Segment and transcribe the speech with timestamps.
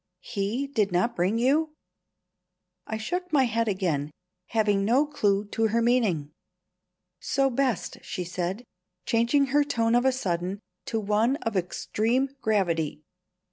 [0.23, 1.75] He did not bring you?"
[2.87, 4.09] I shook my head again,
[4.47, 6.31] having no clue to her meaning.
[7.19, 8.63] "So best," she said,
[9.05, 13.03] changing her tone of a sudden to one of extreme gravity.